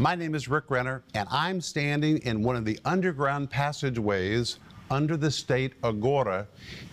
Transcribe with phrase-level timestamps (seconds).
[0.00, 4.58] My name is Rick Renner, and I'm standing in one of the underground passageways
[4.90, 6.46] under the state Agora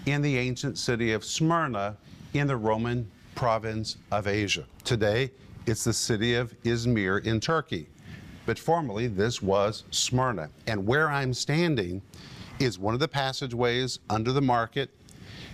[0.08, 1.96] in the ancient city of Smyrna
[2.34, 4.66] in the Roman province of Asia.
[4.84, 5.32] Today,
[5.66, 7.88] it's the city of Izmir in Turkey.
[8.46, 10.50] But formerly, this was Smyrna.
[10.68, 12.02] And where I'm standing
[12.60, 14.90] is one of the passageways under the market.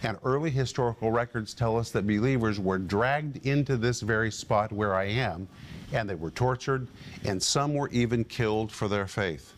[0.01, 4.95] And early historical records tell us that believers were dragged into this very spot where
[4.95, 5.47] I am
[5.93, 6.87] and they were tortured,
[7.23, 9.53] and some were even killed for their faith.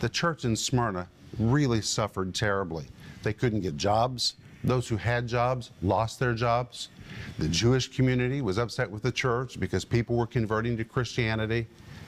[0.00, 2.86] The church in Smyrna really suffered terribly.
[3.22, 4.34] They couldn't get jobs.
[4.64, 6.88] Those who had jobs lost their jobs.
[7.38, 11.66] The Jewish community was upset with the church because people were converting to Christianity.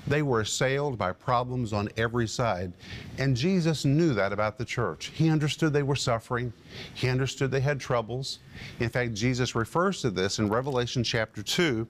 [0.09, 2.73] They were assailed by problems on every side.
[3.19, 5.12] And Jesus knew that about the church.
[5.15, 6.53] He understood they were suffering.
[6.95, 8.39] He understood they had troubles.
[8.81, 11.87] In fact, Jesus refers to this in Revelation chapter 2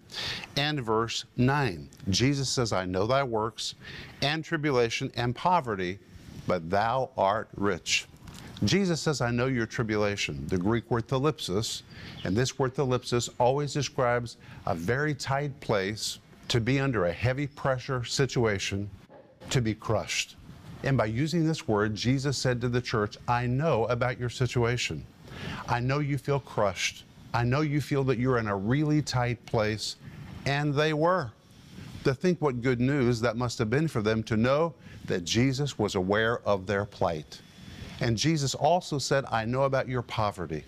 [0.57, 1.89] and verse 9.
[2.09, 3.77] Jesus says, I know thy works
[4.21, 6.01] and tribulation and poverty,
[6.47, 8.07] but thou art rich.
[8.65, 10.45] Jesus says, I know your tribulation.
[10.49, 11.83] The Greek word thlipsis,
[12.25, 17.47] and this word thlipsis always describes a very tight place to be under a heavy
[17.47, 18.91] pressure situation,
[19.51, 20.37] to be crushed.
[20.83, 25.05] And by using this word, Jesus said to the church, I know about your situation.
[25.69, 27.05] I know you feel crushed.
[27.35, 29.97] I know you feel that you're in a really tight place.
[30.47, 31.33] And they were.
[32.05, 34.75] To think what good news that must have been for them to know
[35.07, 37.41] that Jesus was aware of their plight.
[38.01, 40.65] And Jesus also said, I know about your poverty.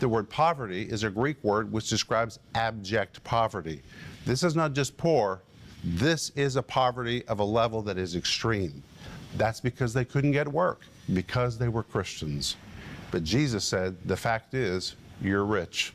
[0.00, 3.82] The word poverty is a Greek word which describes abject poverty.
[4.24, 5.42] This is not just poor,
[5.84, 8.82] this is a poverty of a level that is extreme.
[9.36, 12.56] That's because they couldn't get work, because they were Christians.
[13.10, 15.92] But Jesus said, the fact is, you're rich.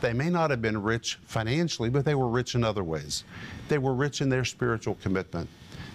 [0.00, 3.24] They may not have been rich financially, but they were rich in other ways.
[3.68, 5.48] They were rich in their spiritual commitment.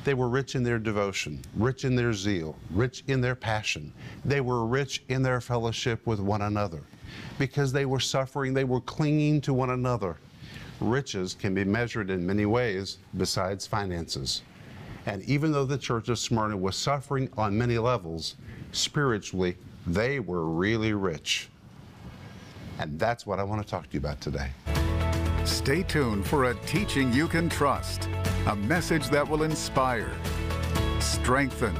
[0.03, 3.93] They were rich in their devotion, rich in their zeal, rich in their passion.
[4.25, 6.81] They were rich in their fellowship with one another.
[7.37, 10.17] Because they were suffering, they were clinging to one another.
[10.79, 14.43] Riches can be measured in many ways besides finances.
[15.05, 18.35] And even though the church of Smyrna was suffering on many levels,
[18.73, 21.49] spiritually, they were really rich.
[22.79, 24.51] And that's what I want to talk to you about today.
[25.45, 28.09] Stay tuned for a teaching you can trust,
[28.47, 30.11] a message that will inspire,
[30.99, 31.75] strengthen,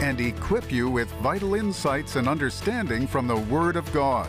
[0.00, 4.28] and equip you with vital insights and understanding from the Word of God.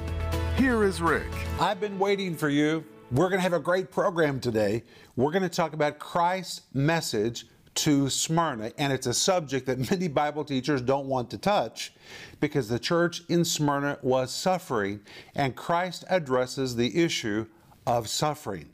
[0.56, 1.28] Here is Rick.
[1.60, 2.86] I've been waiting for you.
[3.12, 4.84] We're going to have a great program today.
[5.16, 10.08] We're going to talk about Christ's message to Smyrna, and it's a subject that many
[10.08, 11.92] Bible teachers don't want to touch
[12.40, 15.00] because the church in Smyrna was suffering,
[15.34, 17.48] and Christ addresses the issue
[17.88, 18.70] of suffering.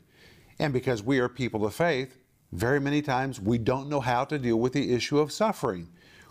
[0.58, 2.18] And because we are people of faith,
[2.52, 5.88] very many times we don't know how to deal with the issue of suffering.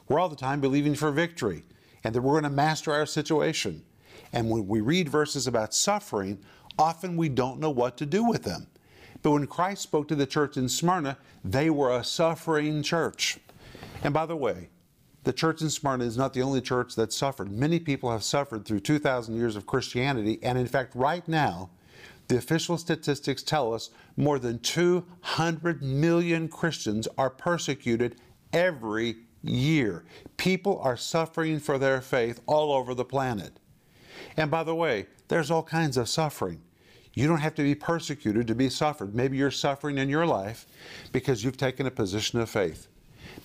[0.08, 1.64] We're all the time believing for victory
[2.04, 3.84] and that we're going to master our situation.
[4.32, 6.40] And when we read verses about suffering,
[6.78, 8.68] often we don't know what to do with them.
[9.22, 13.40] But when Christ spoke to the church in Smyrna, they were a suffering church.
[14.04, 14.70] And by the way,
[15.24, 17.52] the church in Smyrna is not the only church that suffered.
[17.52, 21.72] Many people have suffered through 2,000 years of Christianity, and in fact, right now,
[22.28, 28.18] the official statistics tell us more than 200 million Christians are persecuted
[28.54, 30.06] every year.
[30.38, 33.60] People are suffering for their faith all over the planet.
[34.38, 36.62] And by the way, there's all kinds of suffering.
[37.14, 39.16] You don't have to be persecuted to be suffered.
[39.16, 40.66] Maybe you're suffering in your life
[41.12, 42.88] because you've taken a position of faith.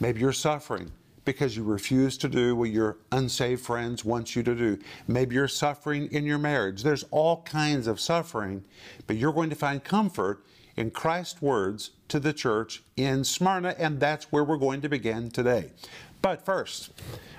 [0.01, 0.91] Maybe you're suffering
[1.25, 4.79] because you refuse to do what your unsaved friends want you to do.
[5.07, 6.83] Maybe you're suffering in your marriage.
[6.83, 8.65] There's all kinds of suffering,
[9.07, 10.45] but you're going to find comfort
[10.77, 15.31] in Christ's words to the church in Smyrna, and that's where we're going to begin
[15.31, 15.71] today.
[16.23, 16.91] But first,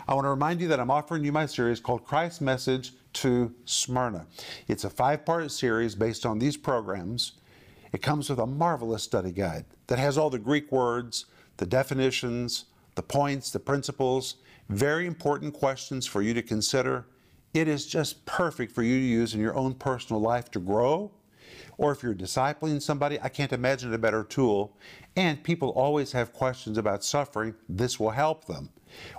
[0.07, 3.53] I want to remind you that I'm offering you my series called Christ's Message to
[3.65, 4.25] Smyrna.
[4.67, 7.33] It's a five part series based on these programs.
[7.91, 11.25] It comes with a marvelous study guide that has all the Greek words,
[11.57, 12.65] the definitions,
[12.95, 14.35] the points, the principles,
[14.69, 17.05] very important questions for you to consider.
[17.53, 21.11] It is just perfect for you to use in your own personal life to grow.
[21.77, 24.77] Or if you're discipling somebody, I can't imagine a better tool.
[25.15, 27.55] And people always have questions about suffering.
[27.67, 28.69] This will help them.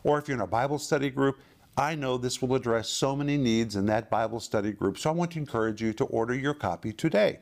[0.05, 1.39] Or if you're in a Bible study group,
[1.77, 5.13] I know this will address so many needs in that Bible study group, so I
[5.15, 7.39] want to encourage you to order your copy today.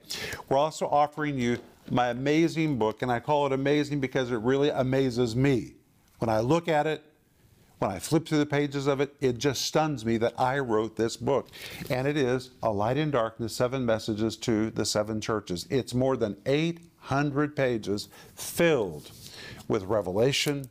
[0.49, 1.59] We're also offering you
[1.91, 5.75] my amazing book, and I call it amazing because it really amazes me.
[6.19, 7.03] When I look at it,
[7.81, 10.97] when I flip through the pages of it, it just stuns me that I wrote
[10.97, 11.49] this book.
[11.89, 15.67] And it is A Light in Darkness Seven Messages to the Seven Churches.
[15.71, 19.11] It's more than 800 pages filled
[19.67, 20.69] with revelation,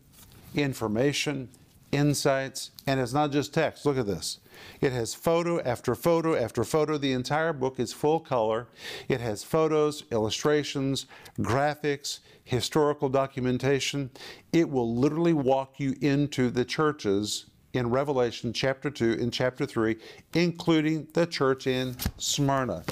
[0.56, 1.50] information,
[1.92, 3.86] insights, and it's not just text.
[3.86, 4.40] Look at this.
[4.82, 6.98] It has photo after photo after photo.
[6.98, 8.68] The entire book is full color.
[9.08, 11.06] It has photos, illustrations,
[11.40, 14.10] graphics, historical documentation.
[14.52, 19.96] It will literally walk you into the churches in Revelation chapter 2 and chapter 3,
[20.34, 22.84] including the church in Smyrna.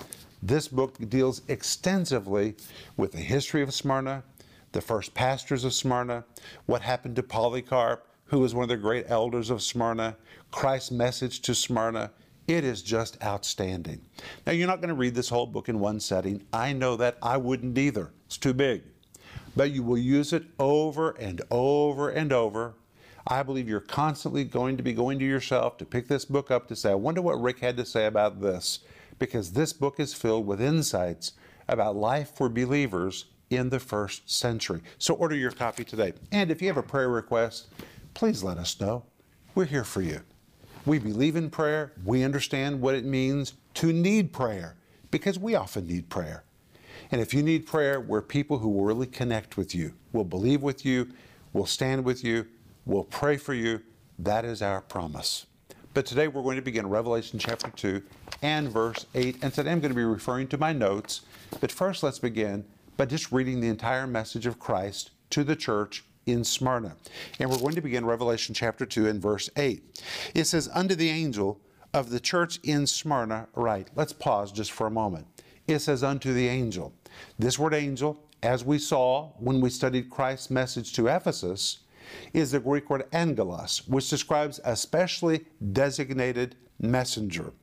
[0.43, 2.55] This book deals extensively
[2.95, 4.23] with the history of Smyrna,
[4.77, 6.23] the first pastors of Smyrna,
[6.67, 10.15] what happened to Polycarp, who was one of the great elders of Smyrna,
[10.51, 12.11] Christ's message to Smyrna.
[12.47, 14.01] It is just outstanding.
[14.45, 16.45] Now, you're not going to read this whole book in one setting.
[16.53, 18.11] I know that I wouldn't either.
[18.27, 18.83] It's too big.
[19.55, 22.75] But you will use it over and over and over.
[23.25, 26.67] I believe you're constantly going to be going to yourself to pick this book up
[26.67, 28.81] to say, I wonder what Rick had to say about this.
[29.17, 31.31] Because this book is filled with insights
[31.67, 34.81] about life for believers in the first century.
[34.97, 36.13] So order your copy today.
[36.31, 37.67] And if you have a prayer request,
[38.13, 39.03] please let us know.
[39.55, 40.21] We're here for you.
[40.85, 41.93] We believe in prayer.
[42.05, 44.75] We understand what it means to need prayer
[45.11, 46.43] because we often need prayer.
[47.11, 49.93] And if you need prayer, we're people who will really connect with you.
[50.11, 51.09] We'll believe with you.
[51.53, 52.47] We'll stand with you.
[52.85, 53.81] We'll pray for you.
[54.19, 55.45] That is our promise.
[55.93, 58.01] But today we're going to begin Revelation chapter 2
[58.41, 59.37] and verse 8.
[59.41, 61.21] And today I'm going to be referring to my notes.
[61.59, 62.65] But first, let's begin
[62.97, 66.95] by just reading the entire message of Christ to the church in Smyrna.
[67.39, 70.01] And we're going to begin Revelation chapter 2 and verse 8.
[70.33, 71.61] It says, Unto the angel
[71.93, 73.91] of the church in Smyrna, write.
[73.95, 75.27] Let's pause just for a moment.
[75.67, 76.93] It says, Unto the angel.
[77.37, 81.79] This word angel, as we saw when we studied Christ's message to Ephesus,
[82.33, 87.53] is the Greek word angelos, which describes a specially designated messenger.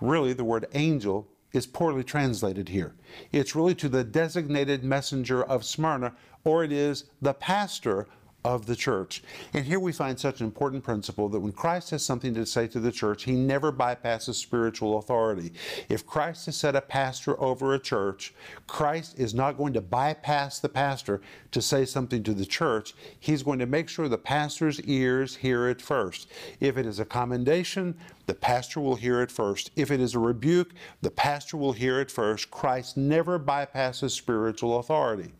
[0.00, 2.94] Really, the word angel is poorly translated here.
[3.32, 6.14] It's really to the designated messenger of Smyrna,
[6.44, 8.06] or it is the pastor
[8.44, 9.22] of the church.
[9.52, 12.66] And here we find such an important principle that when Christ has something to say
[12.68, 15.52] to the church, he never bypasses spiritual authority.
[15.88, 18.32] If Christ has set a pastor over a church,
[18.66, 21.20] Christ is not going to bypass the pastor
[21.50, 22.94] to say something to the church.
[23.18, 26.28] He's going to make sure the pastor's ears hear it first.
[26.60, 27.96] If it is a commendation,
[28.26, 29.70] the pastor will hear it first.
[29.76, 30.72] If it is a rebuke,
[31.02, 32.50] the pastor will hear it first.
[32.50, 35.32] Christ never bypasses spiritual authority.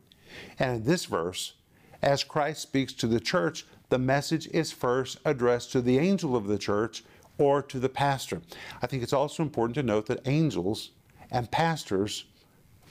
[0.58, 1.55] And in this verse,
[2.02, 6.47] as Christ speaks to the church, the message is first addressed to the angel of
[6.47, 7.05] the church
[7.38, 8.43] or to the pastor.
[8.82, 10.91] I think it's also important to note that angels
[11.31, 12.25] and pastors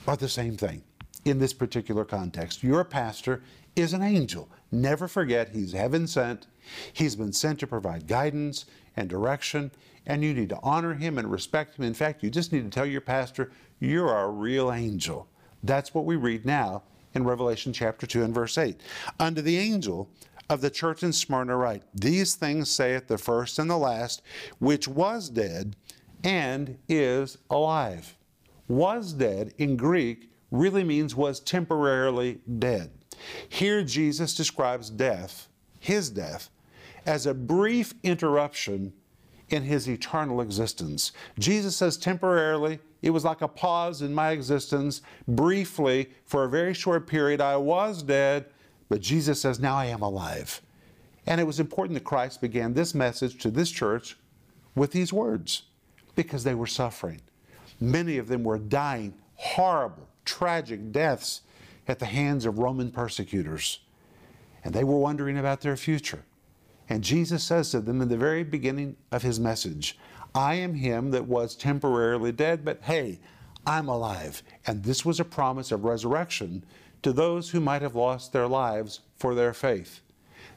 [0.06, 0.82] are the same thing
[1.24, 2.62] in this particular context.
[2.62, 3.42] Your pastor
[3.76, 4.48] is an angel.
[4.72, 6.46] Never forget he's heaven sent.
[6.92, 8.64] He's been sent to provide guidance
[8.96, 9.70] and direction,
[10.06, 11.84] and you need to honor him and respect him.
[11.84, 15.28] In fact, you just need to tell your pastor, you're a real angel.
[15.62, 16.82] That's what we read now
[17.14, 18.80] in Revelation chapter 2 and verse 8.
[19.18, 20.08] Unto the angel
[20.48, 24.22] of the church in Smyrna write, These things saith the first and the last,
[24.58, 25.76] which was dead
[26.24, 28.16] and is alive.
[28.68, 32.90] Was dead in Greek really means was temporarily dead.
[33.48, 35.48] Here Jesus describes death,
[35.78, 36.50] his death,
[37.06, 38.92] as a brief interruption
[39.48, 41.12] in his eternal existence.
[41.38, 45.02] Jesus says temporarily, it was like a pause in my existence.
[45.26, 48.46] Briefly, for a very short period, I was dead,
[48.88, 50.60] but Jesus says, now I am alive.
[51.26, 54.16] And it was important that Christ began this message to this church
[54.74, 55.62] with these words
[56.14, 57.20] because they were suffering.
[57.80, 61.42] Many of them were dying horrible, tragic deaths
[61.88, 63.80] at the hands of Roman persecutors.
[64.64, 66.24] And they were wondering about their future.
[66.88, 69.98] And Jesus says to them in the very beginning of his message,
[70.34, 73.20] I am him that was temporarily dead, but hey,
[73.66, 74.42] I'm alive.
[74.66, 76.64] And this was a promise of resurrection
[77.02, 80.00] to those who might have lost their lives for their faith.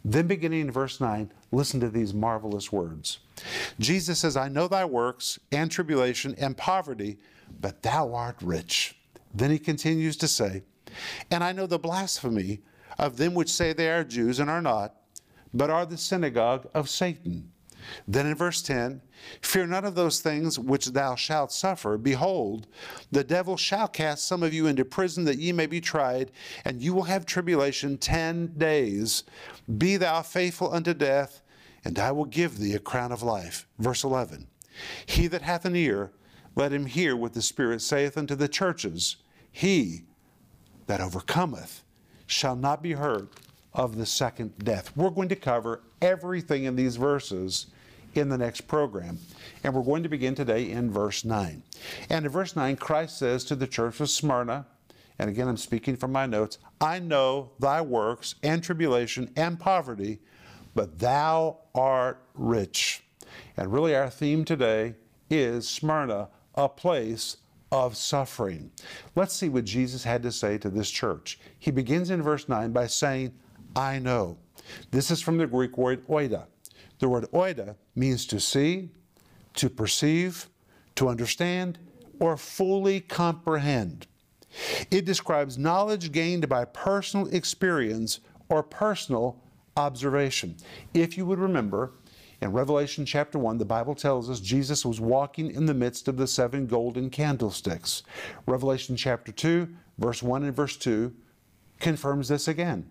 [0.05, 3.19] Then, beginning in verse 9, listen to these marvelous words.
[3.79, 7.17] Jesus says, I know thy works and tribulation and poverty,
[7.61, 8.97] but thou art rich.
[9.33, 10.63] Then he continues to say,
[11.31, 12.61] And I know the blasphemy
[12.99, 14.95] of them which say they are Jews and are not
[15.53, 17.51] but are the synagogue of Satan.
[18.07, 19.01] Then in verse 10,
[19.41, 21.97] fear none of those things which thou shalt suffer.
[21.97, 22.67] Behold,
[23.11, 26.31] the devil shall cast some of you into prison that ye may be tried,
[26.65, 29.23] and you will have tribulation ten days.
[29.77, 31.41] Be thou faithful unto death,
[31.85, 33.67] and I will give thee a crown of life.
[33.79, 34.47] Verse 11,
[35.05, 36.11] he that hath an ear,
[36.55, 39.17] let him hear what the Spirit saith unto the churches.
[39.51, 40.03] He
[40.87, 41.83] that overcometh
[42.25, 43.29] shall not be hurt
[43.73, 44.95] of the second death.
[44.95, 47.67] We're going to cover everything in these verses
[48.13, 49.17] in the next program.
[49.63, 51.63] And we're going to begin today in verse 9.
[52.09, 54.67] And in verse 9, Christ says to the church of Smyrna,
[55.19, 60.19] and again I'm speaking from my notes, I know thy works and tribulation and poverty,
[60.75, 63.03] but thou art rich.
[63.57, 64.95] And really, our theme today
[65.29, 67.37] is Smyrna, a place
[67.71, 68.71] of suffering.
[69.15, 71.39] Let's see what Jesus had to say to this church.
[71.57, 73.33] He begins in verse 9 by saying,
[73.75, 74.37] I know.
[74.91, 76.45] This is from the Greek word oida.
[76.99, 78.89] The word oida means to see,
[79.55, 80.47] to perceive,
[80.95, 81.79] to understand,
[82.19, 84.07] or fully comprehend.
[84.91, 89.41] It describes knowledge gained by personal experience or personal
[89.75, 90.55] observation.
[90.93, 91.93] If you would remember,
[92.41, 96.17] in Revelation chapter 1, the Bible tells us Jesus was walking in the midst of
[96.17, 98.03] the seven golden candlesticks.
[98.45, 101.13] Revelation chapter 2, verse 1 and verse 2
[101.79, 102.89] confirms this again.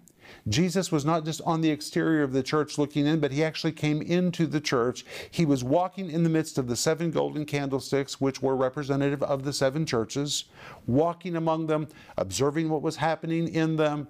[0.49, 3.73] Jesus was not just on the exterior of the church looking in, but he actually
[3.73, 5.05] came into the church.
[5.31, 9.45] He was walking in the midst of the seven golden candlesticks, which were representative of
[9.45, 10.45] the seven churches,
[10.87, 14.09] walking among them, observing what was happening in them.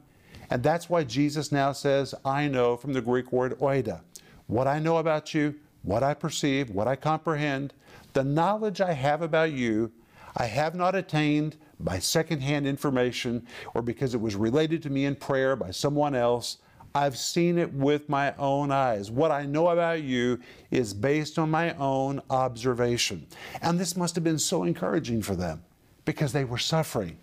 [0.51, 4.01] And that's why Jesus now says, I know from the Greek word oida
[4.47, 7.73] what I know about you, what I perceive, what I comprehend,
[8.13, 9.93] the knowledge I have about you,
[10.37, 15.17] I have not attained by secondhand information or because it was related to me in
[15.17, 16.59] prayer by someone else.
[16.95, 19.11] I've seen it with my own eyes.
[19.11, 20.39] What I know about you
[20.71, 23.27] is based on my own observation.
[23.63, 25.63] And this must have been so encouraging for them
[26.05, 27.17] because they were suffering.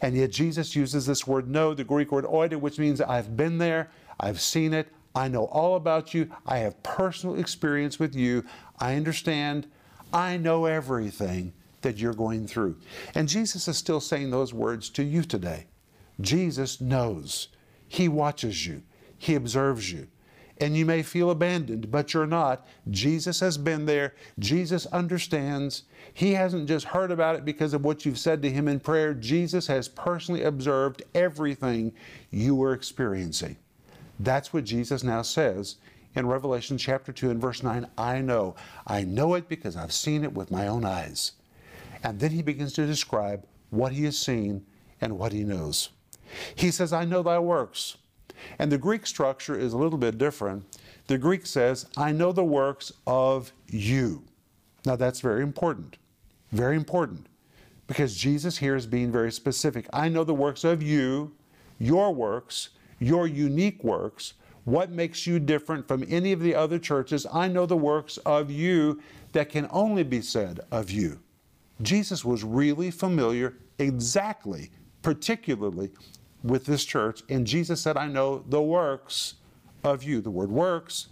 [0.00, 3.58] And yet Jesus uses this word know, the Greek word oida, which means I've been
[3.58, 6.30] there, I've seen it, I know all about you.
[6.46, 8.44] I have personal experience with you.
[8.78, 9.66] I understand.
[10.12, 12.76] I know everything that you're going through.
[13.14, 15.66] And Jesus is still saying those words to you today.
[16.20, 17.48] Jesus knows.
[17.88, 18.82] He watches you.
[19.18, 20.08] He observes you.
[20.58, 22.66] And you may feel abandoned, but you're not.
[22.90, 24.14] Jesus has been there.
[24.38, 25.84] Jesus understands.
[26.12, 29.14] He hasn't just heard about it because of what you've said to him in prayer.
[29.14, 31.92] Jesus has personally observed everything
[32.30, 33.56] you were experiencing.
[34.18, 35.76] That's what Jesus now says
[36.14, 37.88] in Revelation chapter 2 and verse 9.
[37.96, 38.54] I know.
[38.86, 41.32] I know it because I've seen it with my own eyes.
[42.02, 44.64] And then he begins to describe what he has seen
[45.00, 45.90] and what he knows.
[46.54, 47.96] He says, I know thy works.
[48.58, 50.64] And the Greek structure is a little bit different.
[51.08, 54.24] The Greek says, I know the works of you.
[54.86, 55.98] Now that's very important.
[56.52, 57.26] Very important.
[57.86, 59.86] Because Jesus here is being very specific.
[59.92, 61.32] I know the works of you,
[61.78, 67.26] your works, your unique works, what makes you different from any of the other churches.
[67.32, 69.02] I know the works of you
[69.32, 71.18] that can only be said of you.
[71.82, 74.70] Jesus was really familiar exactly,
[75.02, 75.90] particularly
[76.42, 79.34] with this church, and Jesus said, I know the works
[79.84, 80.20] of you.
[80.20, 81.08] The word works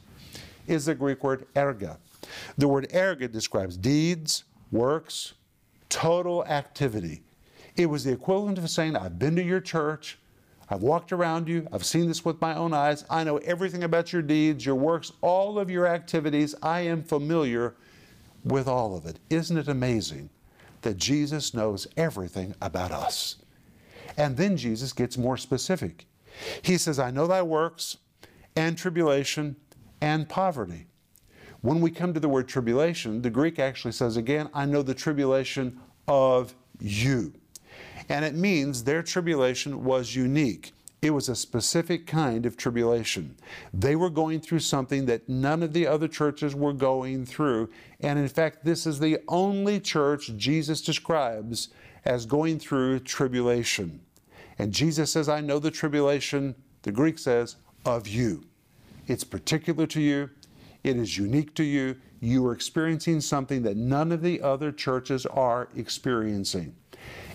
[0.66, 1.98] is the Greek word erga.
[2.56, 5.34] The word erga describes deeds, works,
[5.88, 7.22] total activity.
[7.76, 10.18] It was the equivalent of saying, I've been to your church,
[10.70, 11.66] I've walked around you.
[11.72, 13.04] I've seen this with my own eyes.
[13.08, 16.54] I know everything about your deeds, your works, all of your activities.
[16.62, 17.74] I am familiar
[18.44, 19.18] with all of it.
[19.30, 20.28] Isn't it amazing
[20.82, 23.36] that Jesus knows everything about us?
[24.16, 26.06] And then Jesus gets more specific.
[26.62, 27.98] He says, I know thy works
[28.56, 29.56] and tribulation
[30.00, 30.86] and poverty.
[31.60, 34.94] When we come to the word tribulation, the Greek actually says again, I know the
[34.94, 37.32] tribulation of you.
[38.08, 40.72] And it means their tribulation was unique.
[41.00, 43.36] It was a specific kind of tribulation.
[43.72, 47.70] They were going through something that none of the other churches were going through.
[48.00, 51.68] And in fact, this is the only church Jesus describes
[52.04, 54.00] as going through tribulation.
[54.58, 58.44] And Jesus says, I know the tribulation, the Greek says, of you.
[59.06, 60.30] It's particular to you,
[60.84, 61.96] it is unique to you.
[62.20, 66.74] You are experiencing something that none of the other churches are experiencing.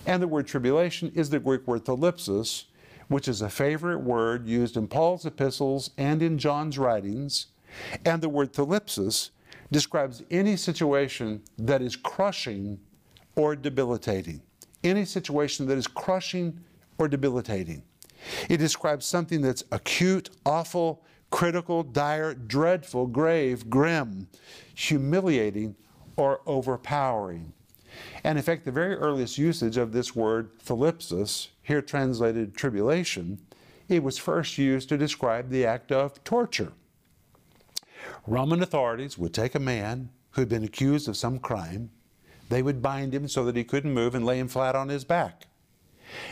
[0.06, 2.64] And the word tribulation is the Greek word thlipsis,
[3.08, 7.48] which is a favorite word used in Paul's epistles and in John's writings.
[8.04, 9.30] And the word thlipsis
[9.70, 12.78] describes any situation that is crushing
[13.36, 14.40] or debilitating.
[14.82, 16.60] Any situation that is crushing
[16.98, 17.82] or debilitating.
[18.48, 24.28] It describes something that's acute, awful, critical, dire, dreadful, grave, grim,
[24.74, 25.74] humiliating,
[26.16, 27.52] or overpowering.
[28.22, 33.38] And in fact, the very earliest usage of this word thlipsis, here translated tribulation,
[33.88, 36.72] it was first used to describe the act of torture.
[38.26, 41.90] Roman authorities would take a man who had been accused of some crime,
[42.48, 45.04] they would bind him so that he couldn't move and lay him flat on his
[45.04, 45.46] back.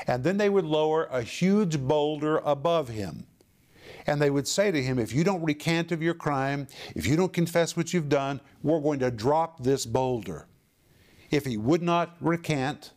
[0.07, 3.26] And then they would lower a huge boulder above him.
[4.07, 7.16] And they would say to him, If you don't recant of your crime, if you
[7.16, 10.47] don't confess what you've done, we're going to drop this boulder.
[11.32, 12.92] If he would not recant,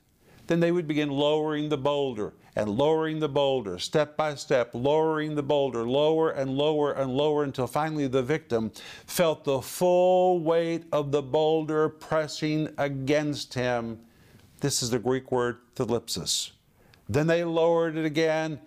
[0.47, 5.35] then they would begin lowering the boulder and lowering the boulder, step by step, lowering
[5.35, 8.71] the boulder, lower and lower and lower until finally the victim
[9.07, 13.99] felt the full weight of the boulder pressing against him.
[14.59, 16.51] This is the Greek word thlipsis.
[17.07, 18.59] Then they lowered it again.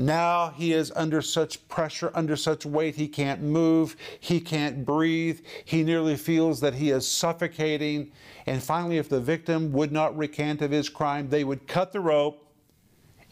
[0.00, 5.40] Now he is under such pressure, under such weight, he can't move, he can't breathe,
[5.66, 8.10] he nearly feels that he is suffocating.
[8.46, 12.00] And finally, if the victim would not recant of his crime, they would cut the
[12.00, 12.46] rope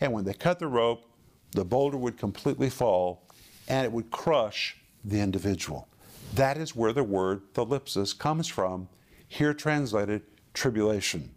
[0.01, 1.05] and when they cut the rope,
[1.53, 3.23] the boulder would completely fall
[3.67, 5.89] and it would crush the individual.
[6.35, 8.89] That is where the word thlipsis comes from,
[9.27, 10.23] here translated
[10.53, 11.31] tribulation.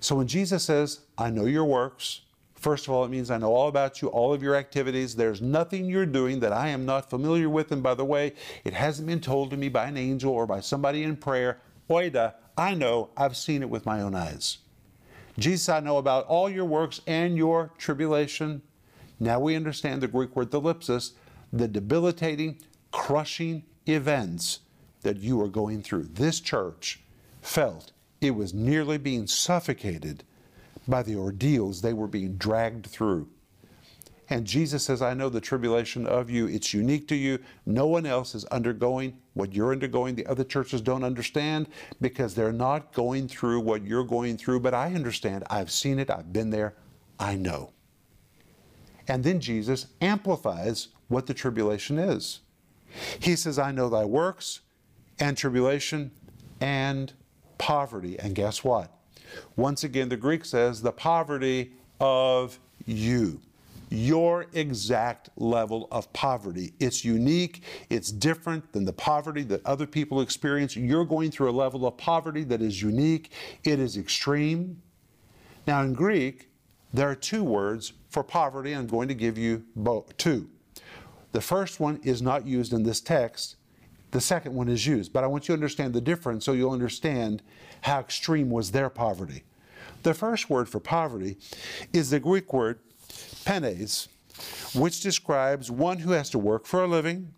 [0.00, 2.22] So when Jesus says, I know your works,
[2.58, 5.16] first of all, it means I know all about you, all of your activities.
[5.16, 7.72] There's nothing you're doing that I am not familiar with.
[7.72, 8.34] And by the way,
[8.64, 11.60] it hasn't been told to me by an angel or by somebody in prayer.
[11.88, 14.58] Oida, I know, I've seen it with my own eyes.
[15.38, 18.62] Jesus, I know about all your works and your tribulation.
[19.20, 21.12] Now we understand the Greek word thlipsis,
[21.52, 22.58] the debilitating,
[22.90, 24.60] crushing events
[25.02, 26.04] that you are going through.
[26.04, 27.00] This church
[27.40, 30.24] felt it was nearly being suffocated
[30.88, 33.28] by the ordeals they were being dragged through.
[34.30, 36.46] And Jesus says, I know the tribulation of you.
[36.48, 37.38] It's unique to you.
[37.64, 40.14] No one else is undergoing what you're undergoing.
[40.14, 41.68] The other churches don't understand
[42.02, 44.60] because they're not going through what you're going through.
[44.60, 45.44] But I understand.
[45.48, 46.10] I've seen it.
[46.10, 46.74] I've been there.
[47.18, 47.72] I know.
[49.06, 52.40] And then Jesus amplifies what the tribulation is.
[53.20, 54.60] He says, I know thy works
[55.18, 56.10] and tribulation
[56.60, 57.14] and
[57.56, 58.18] poverty.
[58.18, 58.92] And guess what?
[59.56, 63.40] Once again, the Greek says, the poverty of you
[63.90, 66.72] your exact level of poverty.
[66.78, 70.76] It's unique, it's different than the poverty that other people experience.
[70.76, 73.32] You're going through a level of poverty that is unique,
[73.64, 74.82] it is extreme.
[75.66, 76.50] Now, in Greek,
[76.92, 78.72] there are two words for poverty.
[78.72, 80.48] I'm going to give you both, two.
[81.32, 83.56] The first one is not used in this text.
[84.10, 86.72] The second one is used, but I want you to understand the difference so you'll
[86.72, 87.42] understand
[87.82, 89.44] how extreme was their poverty.
[90.02, 91.36] The first word for poverty
[91.92, 92.80] is the Greek word
[93.44, 94.08] penes,
[94.74, 97.34] which describes one who has to work for a living,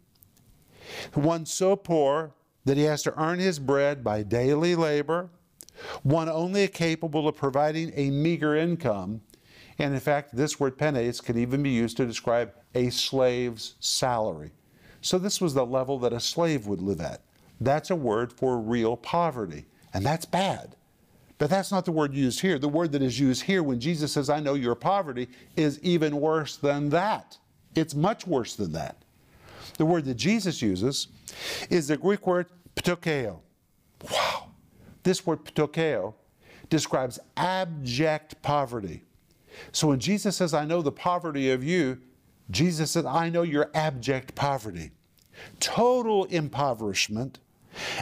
[1.14, 5.30] one so poor that he has to earn his bread by daily labor,
[6.02, 9.22] one only capable of providing a meager income.
[9.78, 14.52] And in fact, this word penes can even be used to describe a slave's salary.
[15.00, 17.22] So this was the level that a slave would live at.
[17.60, 20.76] That's a word for real poverty, and that's bad.
[21.38, 22.58] But that's not the word used here.
[22.58, 26.20] The word that is used here when Jesus says, I know your poverty, is even
[26.20, 27.38] worse than that.
[27.74, 28.96] It's much worse than that.
[29.78, 31.08] The word that Jesus uses
[31.70, 33.38] is the Greek word ptokeo.
[34.10, 34.48] Wow.
[35.02, 36.14] This word ptokeo
[36.68, 39.02] describes abject poverty.
[39.72, 41.98] So when Jesus says, I know the poverty of you,
[42.50, 44.90] Jesus said, I know your abject poverty.
[45.58, 47.38] Total impoverishment,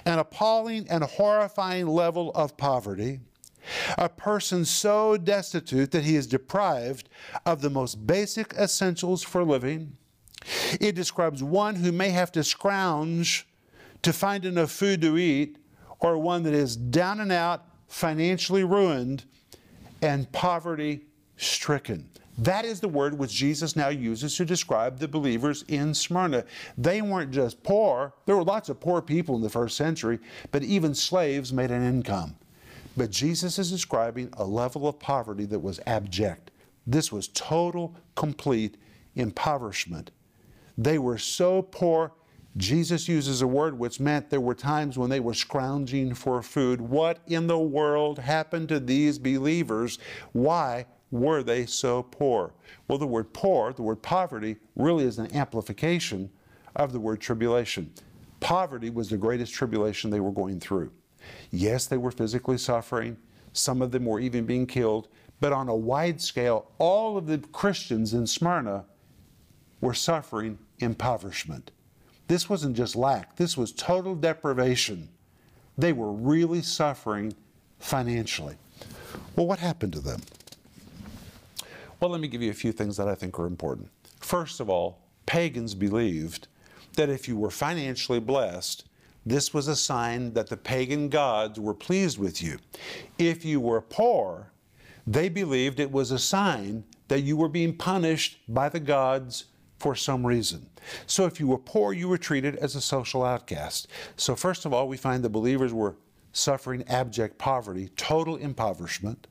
[0.04, 3.20] an appalling and horrifying level of poverty
[3.96, 7.08] a person so destitute that he is deprived
[7.44, 9.96] of the most basic essentials for living.
[10.80, 13.46] It describes one who may have to scrounge
[14.02, 15.58] to find enough food to eat,
[16.00, 19.24] or one that is down and out, financially ruined,
[20.00, 21.06] and poverty
[21.36, 22.08] stricken.
[22.38, 26.44] That is the word which Jesus now uses to describe the believers in Smyrna.
[26.76, 30.20] They weren't just poor, there were lots of poor people in the first century,
[30.52, 32.36] but even slaves made an income.
[32.96, 36.52] But Jesus is describing a level of poverty that was abject.
[36.86, 38.76] This was total, complete
[39.16, 40.12] impoverishment.
[40.76, 42.12] They were so poor,
[42.56, 46.80] Jesus uses a word which meant there were times when they were scrounging for food.
[46.80, 49.98] What in the world happened to these believers?
[50.32, 52.52] Why were they so poor?
[52.86, 56.30] Well, the word poor, the word poverty, really is an amplification
[56.76, 57.92] of the word tribulation.
[58.40, 60.92] Poverty was the greatest tribulation they were going through.
[61.50, 63.16] Yes, they were physically suffering.
[63.52, 65.08] Some of them were even being killed.
[65.40, 68.84] But on a wide scale, all of the Christians in Smyrna
[69.80, 71.70] were suffering impoverishment.
[72.26, 75.08] This wasn't just lack, this was total deprivation.
[75.78, 77.34] They were really suffering
[77.78, 78.56] financially.
[79.36, 80.20] Well, what happened to them?
[82.00, 83.88] Well, let me give you a few things that I think are important.
[84.20, 86.46] First of all, pagans believed
[86.94, 88.84] that if you were financially blessed,
[89.26, 92.58] this was a sign that the pagan gods were pleased with you.
[93.18, 94.52] If you were poor,
[95.06, 99.46] they believed it was a sign that you were being punished by the gods
[99.78, 100.68] for some reason.
[101.06, 103.88] So if you were poor, you were treated as a social outcast.
[104.16, 105.96] So, first of all, we find the believers were
[106.32, 109.26] suffering abject poverty, total impoverishment.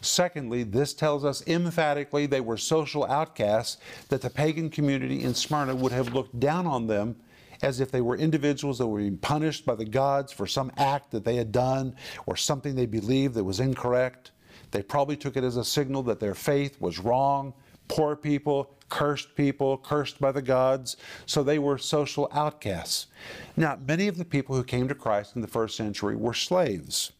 [0.00, 5.74] Secondly, this tells us emphatically they were social outcasts, that the pagan community in Smyrna
[5.74, 7.16] would have looked down on them
[7.62, 11.10] as if they were individuals that were being punished by the gods for some act
[11.10, 14.32] that they had done or something they believed that was incorrect.
[14.70, 17.54] They probably took it as a signal that their faith was wrong.
[17.88, 20.96] Poor people, cursed people, cursed by the gods.
[21.24, 23.06] So they were social outcasts.
[23.56, 27.12] Now, many of the people who came to Christ in the first century were slaves.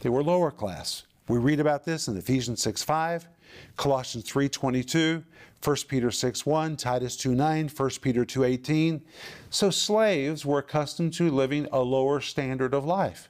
[0.00, 1.02] They were lower class.
[1.28, 3.28] We read about this in Ephesians 6 5,
[3.76, 5.22] Colossians 3 22,
[5.62, 9.02] 1 Peter 6 1, Titus 2 9, 1 Peter 2 18.
[9.50, 13.28] So slaves were accustomed to living a lower standard of life.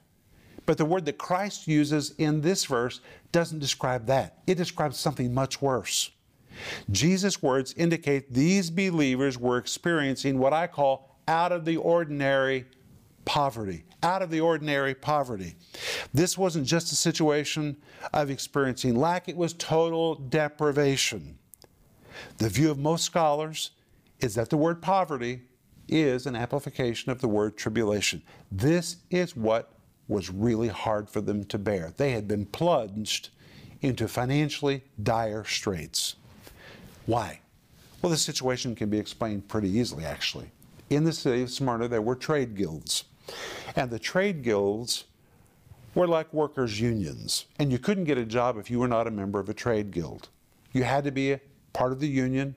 [0.65, 3.01] But the word that Christ uses in this verse
[3.33, 6.11] doesn't describe that, it describes something much worse.
[6.91, 12.65] Jesus' words indicate these believers were experiencing what I call out of the ordinary
[13.25, 13.83] poverty.
[14.01, 15.55] Out of the ordinary poverty.
[16.13, 17.75] This wasn't just a situation
[18.13, 21.37] of experiencing lack, it was total deprivation.
[22.37, 23.71] The view of most scholars
[24.19, 25.41] is that the word poverty
[25.87, 28.21] is an amplification of the word tribulation.
[28.51, 29.73] This is what
[30.07, 31.93] was really hard for them to bear.
[31.95, 33.29] They had been plunged
[33.81, 36.15] into financially dire straits.
[37.05, 37.39] Why?
[38.01, 40.51] Well, the situation can be explained pretty easily, actually.
[40.89, 43.05] In the city of Smyrna, there were trade guilds.
[43.75, 45.05] And the trade guilds
[45.95, 47.45] were like workers' unions.
[47.57, 49.91] And you couldn't get a job if you were not a member of a trade
[49.91, 50.29] guild.
[50.71, 51.41] You had to be a
[51.73, 52.55] part of the union.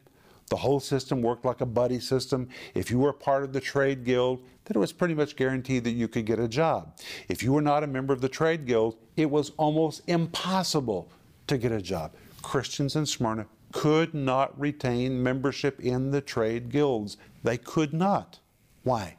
[0.50, 2.48] The whole system worked like a buddy system.
[2.74, 5.92] If you were part of the trade guild, then it was pretty much guaranteed that
[5.92, 6.98] you could get a job.
[7.28, 11.08] If you were not a member of the trade guild, it was almost impossible
[11.46, 12.12] to get a job.
[12.42, 17.16] Christians in Smyrna could not retain membership in the trade guilds.
[17.42, 18.38] They could not.
[18.82, 19.16] Why?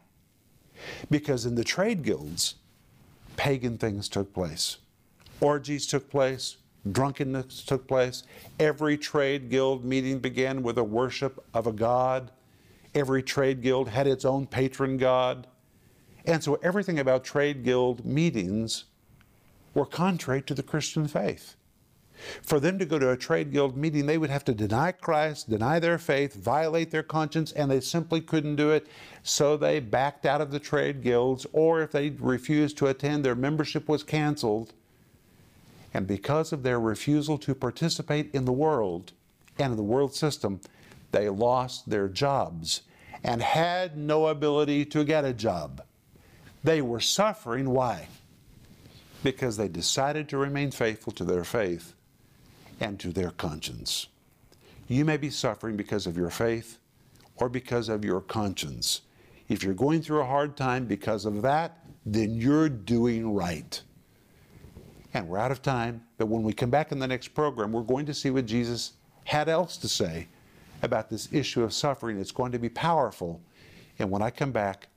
[1.10, 2.56] Because in the trade guilds,
[3.36, 4.78] pagan things took place.
[5.42, 6.58] Orgies took place,
[6.92, 8.24] drunkenness took place.
[8.60, 12.32] Every trade guild meeting began with a worship of a god.
[12.96, 15.48] Every trade guild had its own patron god.
[16.26, 18.86] And so everything about trade guild meetings
[19.74, 21.56] were contrary to the Christian faith.
[22.42, 25.50] For them to go to a trade guild meeting, they would have to deny Christ,
[25.50, 28.88] deny their faith, violate their conscience, and they simply couldn't do it.
[29.24, 33.36] So they backed out of the trade guilds, or if they refused to attend, their
[33.36, 34.74] membership was canceled.
[35.94, 39.14] And because of their refusal to participate in the world
[39.60, 40.60] and in the world system,
[41.12, 42.82] they lost their jobs
[43.24, 45.84] and had no ability to get a job.
[46.64, 47.70] They were suffering.
[47.70, 48.08] Why?
[49.24, 51.94] Because they decided to remain faithful to their faith
[52.80, 54.08] and to their conscience.
[54.88, 56.80] You may be suffering because of your faith
[57.38, 59.02] or because of your conscience.
[59.50, 63.82] If you're going through a hard time because of that, then you're doing right.
[65.14, 67.82] And we're out of time, but when we come back in the next program, we're
[67.82, 68.94] going to see what Jesus
[69.26, 70.28] had else to say
[70.82, 72.20] about this issue of suffering.
[72.20, 73.42] It's going to be powerful.
[74.00, 74.88] And when I come back,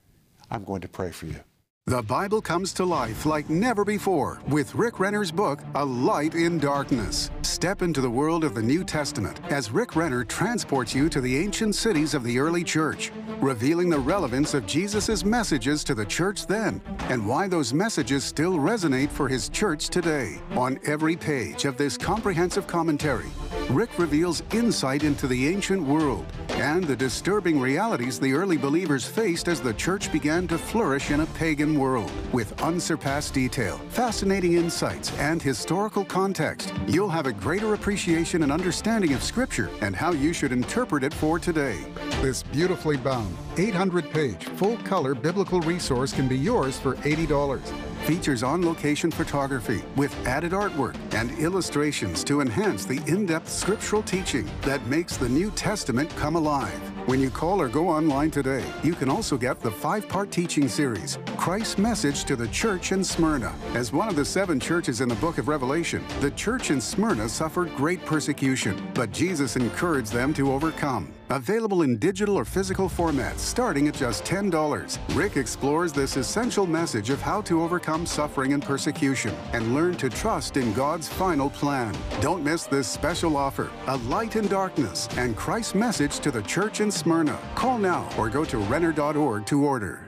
[0.49, 1.39] I'm going to pray for you.
[1.89, 6.57] The Bible comes to life like never before with Rick Renner's book, A Light in
[6.57, 7.31] Darkness.
[7.43, 11.37] Step into the world of the New Testament as Rick Renner transports you to the
[11.37, 16.45] ancient cities of the early church, revealing the relevance of Jesus' messages to the church
[16.45, 20.41] then and why those messages still resonate for his church today.
[20.57, 23.29] On every page of this comprehensive commentary,
[23.69, 29.49] Rick reveals insight into the ancient world and the disturbing realities the early believers faced
[29.49, 32.09] as the church began to flourish in a pagan world.
[32.31, 39.13] With unsurpassed detail, fascinating insights, and historical context, you'll have a greater appreciation and understanding
[39.13, 41.77] of Scripture and how you should interpret it for today.
[42.21, 48.41] This beautifully bound, 800 page, full color biblical resource can be yours for $80 features
[48.41, 54.49] on location photography with added artwork and illustrations to enhance the in depth scriptural teaching
[54.61, 56.79] that makes the New Testament come alive.
[57.05, 60.69] When you call or go online today, you can also get the five part teaching
[60.69, 63.53] series, Christ's Message to the Church in Smyrna.
[63.73, 67.27] As one of the seven churches in the book of Revelation, the church in Smyrna
[67.27, 71.11] suffered great persecution, but Jesus encouraged them to overcome.
[71.29, 77.09] Available in digital or physical formats starting at just $10, Rick explores this essential message
[77.09, 81.93] of how to overcome suffering and persecution and learn to trust in God's final plan.
[82.21, 86.79] Don't miss this special offer, A Light in Darkness and Christ's Message to the Church
[86.79, 87.37] in Smyrna.
[87.55, 90.07] Call now or go to Renner.org to order.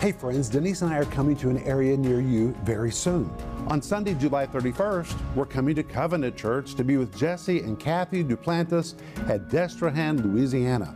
[0.00, 3.32] Hey friends, Denise and I are coming to an area near you very soon.
[3.68, 8.22] On Sunday, July 31st, we're coming to Covenant Church to be with Jesse and Kathy
[8.22, 8.94] Duplantis
[9.26, 10.94] at Destrehan, Louisiana.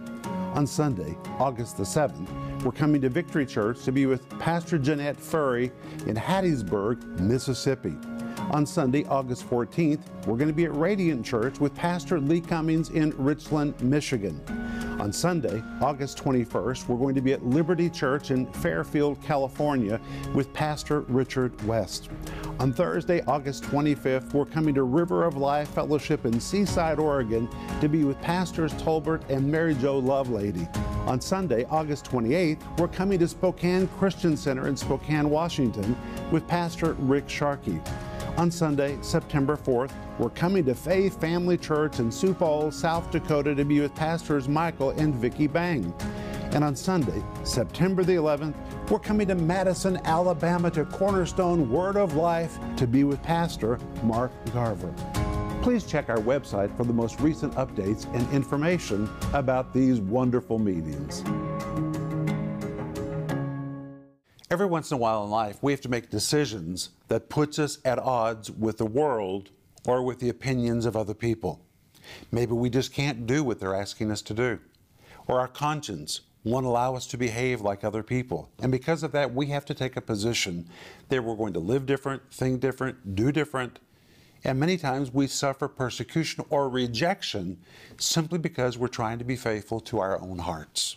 [0.54, 2.28] On Sunday, August the 7th,
[2.62, 5.72] we're coming to Victory Church to be with Pastor Jeanette Furry
[6.06, 7.96] in Hattiesburg, Mississippi.
[8.50, 12.90] On Sunday, August 14th, we're going to be at Radiant Church with Pastor Lee Cummings
[12.90, 14.44] in Richland, Michigan.
[14.98, 20.00] On Sunday, August 21st, we're going to be at Liberty Church in Fairfield, California
[20.34, 22.08] with Pastor Richard West.
[22.58, 27.48] On Thursday, August 25th, we're coming to River of Life Fellowship in Seaside, Oregon
[27.80, 30.66] to be with Pastors Tolbert and Mary Jo Lovelady.
[31.06, 35.96] On Sunday, August 28th, we're coming to Spokane Christian Center in Spokane, Washington
[36.32, 37.80] with Pastor Rick Sharkey.
[38.38, 43.52] On Sunday, September 4th, we're coming to Faith Family Church in Sioux Falls, South Dakota
[43.52, 45.92] to be with Pastors Michael and Vicki Bang.
[46.52, 48.54] And on Sunday, September the 11th,
[48.92, 54.30] we're coming to Madison, Alabama to Cornerstone Word of Life to be with Pastor Mark
[54.54, 54.94] Garver.
[55.60, 61.24] Please check our website for the most recent updates and information about these wonderful meetings.
[64.50, 67.78] Every once in a while in life, we have to make decisions that puts us
[67.84, 69.50] at odds with the world
[69.86, 71.60] or with the opinions of other people.
[72.32, 74.58] Maybe we just can't do what they're asking us to do.
[75.26, 78.50] Or our conscience won't allow us to behave like other people.
[78.62, 80.66] And because of that, we have to take a position
[81.10, 83.80] that we're going to live different, think different, do different.
[84.44, 87.58] And many times we suffer persecution or rejection
[87.98, 90.96] simply because we're trying to be faithful to our own hearts.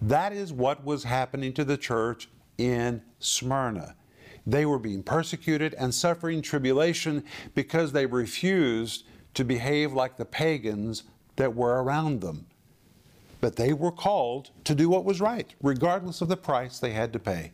[0.00, 3.94] That is what was happening to the church in Smyrna.
[4.46, 11.04] They were being persecuted and suffering tribulation because they refused to behave like the pagans
[11.36, 12.46] that were around them.
[13.40, 17.12] But they were called to do what was right, regardless of the price they had
[17.12, 17.52] to pay.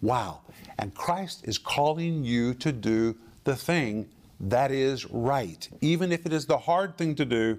[0.00, 0.40] Wow.
[0.78, 5.68] And Christ is calling you to do the thing that is right.
[5.80, 7.58] Even if it is the hard thing to do,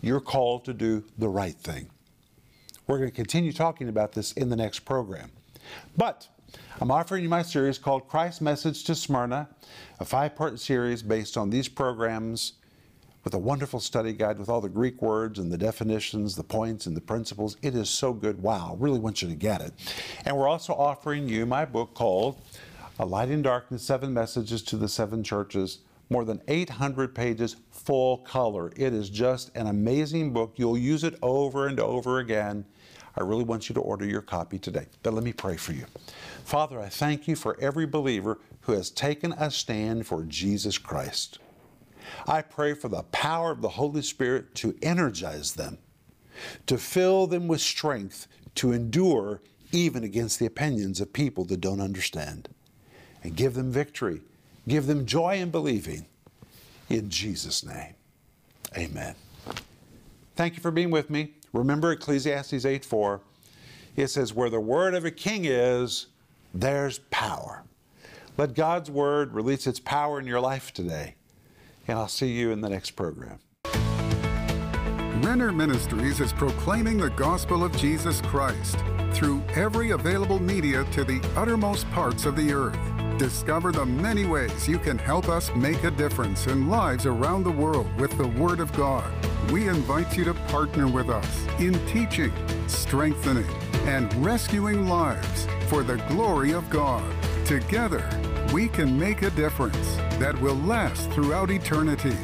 [0.00, 1.88] you're called to do the right thing.
[2.86, 5.30] We're going to continue talking about this in the next program.
[5.96, 6.28] But
[6.80, 9.48] I'm offering you my series called Christ's Message to Smyrna,
[10.00, 12.54] a five part series based on these programs
[13.24, 16.86] with a wonderful study guide with all the Greek words and the definitions, the points,
[16.86, 17.56] and the principles.
[17.60, 18.40] It is so good.
[18.42, 19.74] Wow, really want you to get it.
[20.24, 22.40] And we're also offering you my book called
[22.98, 25.80] A Light in Darkness Seven Messages to the Seven Churches.
[26.10, 28.72] More than 800 pages, full color.
[28.76, 30.54] It is just an amazing book.
[30.56, 32.64] You'll use it over and over again.
[33.18, 34.86] I really want you to order your copy today.
[35.02, 35.86] But let me pray for you.
[36.44, 41.40] Father, I thank you for every believer who has taken a stand for Jesus Christ.
[42.28, 45.78] I pray for the power of the Holy Spirit to energize them,
[46.66, 51.80] to fill them with strength to endure even against the opinions of people that don't
[51.80, 52.48] understand,
[53.24, 54.22] and give them victory,
[54.68, 56.06] give them joy in believing.
[56.88, 57.94] In Jesus' name,
[58.76, 59.16] amen.
[60.36, 61.34] Thank you for being with me.
[61.52, 63.20] Remember Ecclesiastes 8 4.
[63.96, 66.06] It says, Where the word of a king is,
[66.54, 67.64] there's power.
[68.36, 71.16] Let God's word release its power in your life today.
[71.88, 73.40] And I'll see you in the next program.
[75.22, 78.78] Renner Ministries is proclaiming the gospel of Jesus Christ
[79.12, 82.78] through every available media to the uttermost parts of the earth.
[83.18, 87.50] Discover the many ways you can help us make a difference in lives around the
[87.50, 89.12] world with the Word of God.
[89.52, 92.32] We invite you to partner with us in teaching,
[92.66, 93.48] strengthening,
[93.86, 97.02] and rescuing lives for the glory of God.
[97.46, 98.06] Together,
[98.52, 102.16] we can make a difference that will last throughout eternity.